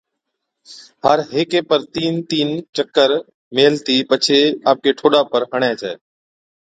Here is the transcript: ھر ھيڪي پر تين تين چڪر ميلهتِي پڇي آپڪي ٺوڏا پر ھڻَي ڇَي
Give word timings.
ھر 1.05 1.17
ھيڪي 1.33 1.61
پر 1.69 1.79
تين 1.95 2.13
تين 2.29 2.47
چڪر 2.75 3.09
ميلهتِي 3.55 3.95
پڇي 4.09 4.39
آپڪي 4.71 4.91
ٺوڏا 4.99 5.21
پر 5.31 5.41
ھڻَي 5.51 5.71
ڇَي 5.81 5.93